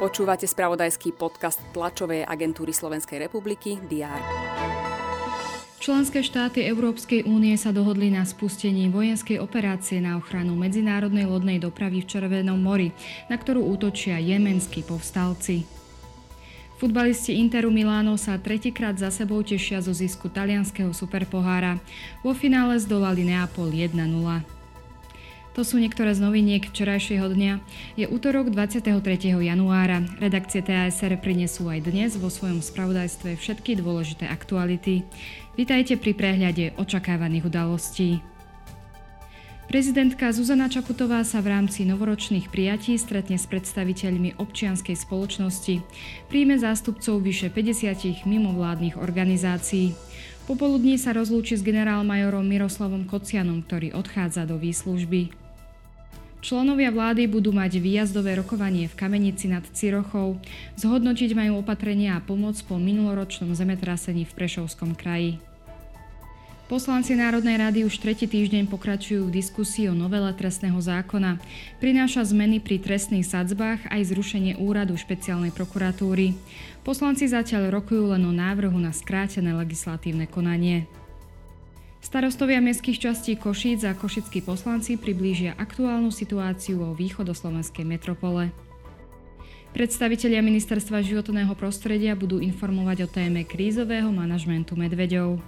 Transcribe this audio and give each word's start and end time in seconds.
Počúvate 0.00 0.48
spravodajský 0.48 1.12
podcast 1.12 1.60
tlačovej 1.76 2.24
agentúry 2.24 2.72
Slovenskej 2.72 3.20
republiky 3.28 3.76
DR. 3.84 4.16
Členské 5.80 6.20
štáty 6.20 6.64
Európskej 6.64 7.24
únie 7.24 7.56
sa 7.56 7.72
dohodli 7.72 8.12
na 8.12 8.24
spustení 8.24 8.92
vojenskej 8.92 9.40
operácie 9.40 10.00
na 10.00 10.20
ochranu 10.20 10.52
medzinárodnej 10.56 11.24
lodnej 11.24 11.60
dopravy 11.60 12.04
v 12.04 12.08
Červenom 12.08 12.60
mori, 12.60 12.92
na 13.28 13.36
ktorú 13.40 13.64
útočia 13.64 14.20
jemenskí 14.20 14.84
povstalci. 14.84 15.64
Futbalisti 16.80 17.36
Interu 17.36 17.68
Miláno 17.68 18.16
sa 18.16 18.40
tretíkrát 18.40 18.96
za 18.96 19.12
sebou 19.12 19.44
tešia 19.44 19.84
zo 19.84 19.92
zisku 19.92 20.32
talianského 20.32 20.96
superpohára. 20.96 21.76
Vo 22.24 22.32
finále 22.32 22.80
zdolali 22.80 23.24
Neapol 23.28 23.68
1-0. 23.68 24.59
To 25.58 25.66
sú 25.66 25.82
niektoré 25.82 26.14
z 26.14 26.22
noviniek 26.22 26.62
včerajšieho 26.62 27.26
dňa. 27.26 27.52
Je 27.98 28.06
útorok 28.06 28.54
23. 28.54 28.94
januára. 29.34 30.06
Redakcie 30.22 30.62
TASR 30.62 31.18
prinesú 31.18 31.66
aj 31.66 31.90
dnes 31.90 32.14
vo 32.14 32.30
svojom 32.30 32.62
spravodajstve 32.62 33.34
všetky 33.34 33.74
dôležité 33.82 34.30
aktuality. 34.30 35.02
Vítajte 35.58 35.98
pri 35.98 36.14
prehľade 36.14 36.78
očakávaných 36.78 37.50
udalostí. 37.50 38.22
Prezidentka 39.70 40.30
Zuzana 40.34 40.66
Čaputová 40.66 41.22
sa 41.22 41.38
v 41.38 41.54
rámci 41.54 41.86
novoročných 41.86 42.50
prijatí 42.50 42.98
stretne 42.98 43.38
s 43.38 43.46
predstaviteľmi 43.46 44.38
občianskej 44.38 44.98
spoločnosti. 44.98 45.78
Príjme 46.26 46.58
zástupcov 46.58 47.22
vyše 47.22 47.54
50 47.54 48.26
mimovládnych 48.26 48.98
organizácií. 48.98 49.94
Popoludní 50.50 50.98
sa 50.98 51.14
rozlúči 51.14 51.54
s 51.54 51.62
generálmajorom 51.62 52.42
Miroslavom 52.42 53.06
Kocianom, 53.06 53.62
ktorý 53.62 53.94
odchádza 53.94 54.42
do 54.42 54.58
výslužby. 54.58 55.39
Členovia 56.40 56.88
vlády 56.88 57.28
budú 57.28 57.52
mať 57.52 57.76
výjazdové 57.76 58.32
rokovanie 58.40 58.88
v 58.88 58.96
Kamenici 58.96 59.44
nad 59.44 59.60
Cirochou. 59.76 60.40
Zhodnotiť 60.80 61.36
majú 61.36 61.60
opatrenia 61.60 62.16
a 62.16 62.24
pomoc 62.24 62.56
po 62.64 62.80
minuloročnom 62.80 63.52
zemetrasení 63.52 64.24
v 64.24 64.32
Prešovskom 64.32 64.96
kraji. 64.96 65.36
Poslanci 66.70 67.18
Národnej 67.18 67.58
rady 67.60 67.80
už 67.82 67.98
tretí 67.98 68.30
týždeň 68.30 68.70
pokračujú 68.70 69.26
v 69.26 69.42
diskusii 69.42 69.90
o 69.90 69.94
novele 69.94 70.30
trestného 70.32 70.78
zákona. 70.78 71.36
Prináša 71.82 72.24
zmeny 72.30 72.62
pri 72.62 72.78
trestných 72.78 73.26
sadzbách 73.26 73.90
aj 73.90 74.00
zrušenie 74.08 74.56
úradu 74.56 74.94
špeciálnej 74.94 75.50
prokuratúry. 75.50 76.38
Poslanci 76.86 77.26
zatiaľ 77.26 77.74
rokujú 77.74 78.14
len 78.14 78.22
o 78.22 78.32
návrhu 78.32 78.78
na 78.78 78.94
skrátené 78.94 79.50
legislatívne 79.50 80.30
konanie. 80.30 80.86
Starostovia 82.00 82.64
mestských 82.64 82.96
častí 82.96 83.36
Košíc 83.36 83.84
a 83.84 83.92
košickí 83.92 84.40
poslanci 84.40 84.96
priblížia 84.96 85.52
aktuálnu 85.60 86.08
situáciu 86.08 86.80
o 86.80 86.96
východoslovenskej 86.96 87.84
metropole. 87.84 88.48
Predstavitelia 89.70 90.42
Ministerstva 90.42 90.98
životného 91.04 91.54
prostredia 91.54 92.18
budú 92.18 92.42
informovať 92.42 93.06
o 93.06 93.08
téme 93.08 93.46
krízového 93.46 94.10
manažmentu 94.10 94.74
medveďov. 94.74 95.38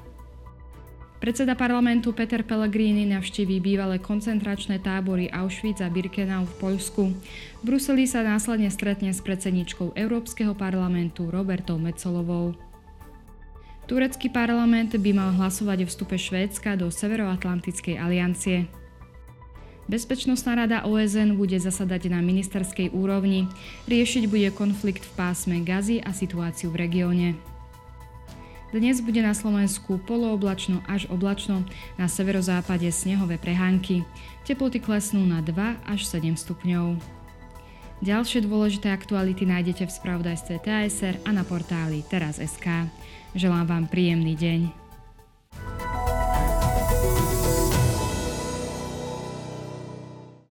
Predseda 1.18 1.54
parlamentu 1.54 2.10
Peter 2.10 2.42
Pellegrini 2.42 3.06
navštíví 3.06 3.62
bývalé 3.62 4.02
koncentračné 4.02 4.82
tábory 4.82 5.30
Auschwitz 5.30 5.78
a 5.82 5.86
Birkenau 5.86 6.46
v 6.46 6.54
Poľsku. 6.58 7.02
V 7.10 7.62
Bruseli 7.62 8.10
sa 8.10 8.26
následne 8.26 8.70
stretne 8.74 9.14
s 9.14 9.22
predsedničkou 9.22 9.94
Európskeho 9.94 10.54
parlamentu 10.54 11.30
Robertou 11.30 11.78
Mecolovou. 11.78 12.71
Turecký 13.90 14.30
parlament 14.30 14.94
by 14.94 15.10
mal 15.10 15.30
hlasovať 15.34 15.84
o 15.84 15.90
vstupe 15.90 16.14
Švédska 16.14 16.78
do 16.78 16.86
Severoatlantickej 16.86 17.98
aliancie. 17.98 18.70
Bezpečnostná 19.90 20.54
rada 20.54 20.86
OSN 20.86 21.34
bude 21.34 21.58
zasadať 21.58 22.06
na 22.06 22.22
ministerskej 22.22 22.94
úrovni, 22.94 23.50
riešiť 23.90 24.30
bude 24.30 24.48
konflikt 24.54 25.02
v 25.02 25.12
pásme 25.18 25.58
Gazy 25.66 25.98
a 25.98 26.14
situáciu 26.14 26.70
v 26.70 26.86
regióne. 26.86 27.28
Dnes 28.72 29.04
bude 29.04 29.20
na 29.20 29.36
Slovensku 29.36 30.00
polooblačno 30.08 30.80
až 30.88 31.04
oblačno, 31.12 31.66
na 32.00 32.08
severozápade 32.08 32.88
snehové 32.88 33.36
prehánky. 33.36 34.00
Teploty 34.48 34.80
klesnú 34.80 35.26
na 35.28 35.44
2 35.44 35.84
až 35.84 36.08
7 36.08 36.38
stupňov. 36.38 37.21
Ďalšie 38.02 38.42
dôležité 38.50 38.90
aktuality 38.90 39.46
nájdete 39.46 39.86
v 39.86 39.94
spravodajstve 39.94 40.58
TSR 40.58 41.22
a 41.22 41.30
na 41.30 41.46
portáli 41.46 42.02
teraz.sk. 42.02 42.90
Želám 43.38 43.70
vám 43.70 43.84
príjemný 43.86 44.34
deň. 44.34 44.81